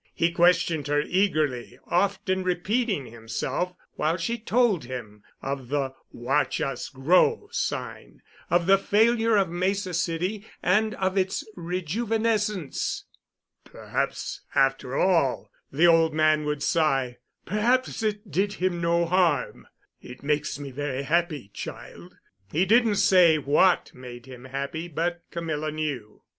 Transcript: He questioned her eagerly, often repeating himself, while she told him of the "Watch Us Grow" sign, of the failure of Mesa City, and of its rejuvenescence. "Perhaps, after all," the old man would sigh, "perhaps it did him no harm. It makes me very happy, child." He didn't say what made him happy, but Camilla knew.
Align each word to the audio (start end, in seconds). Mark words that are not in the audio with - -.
He 0.15 0.31
questioned 0.31 0.87
her 0.87 1.03
eagerly, 1.03 1.77
often 1.85 2.41
repeating 2.43 3.05
himself, 3.05 3.75
while 3.97 4.17
she 4.17 4.39
told 4.39 4.85
him 4.85 5.21
of 5.43 5.67
the 5.69 5.93
"Watch 6.11 6.59
Us 6.59 6.89
Grow" 6.89 7.47
sign, 7.51 8.23
of 8.49 8.65
the 8.65 8.79
failure 8.79 9.35
of 9.35 9.49
Mesa 9.51 9.93
City, 9.93 10.43
and 10.63 10.95
of 10.95 11.19
its 11.19 11.47
rejuvenescence. 11.55 13.03
"Perhaps, 13.63 14.41
after 14.55 14.97
all," 14.97 15.51
the 15.71 15.85
old 15.85 16.15
man 16.15 16.45
would 16.45 16.63
sigh, 16.63 17.17
"perhaps 17.45 18.01
it 18.01 18.31
did 18.31 18.53
him 18.53 18.81
no 18.81 19.05
harm. 19.05 19.67
It 20.01 20.23
makes 20.23 20.57
me 20.57 20.71
very 20.71 21.03
happy, 21.03 21.51
child." 21.53 22.15
He 22.51 22.65
didn't 22.65 22.95
say 22.95 23.37
what 23.37 23.93
made 23.93 24.25
him 24.25 24.45
happy, 24.45 24.87
but 24.87 25.21
Camilla 25.29 25.69
knew. 25.71 26.23